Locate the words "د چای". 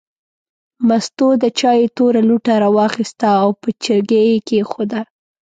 1.43-1.79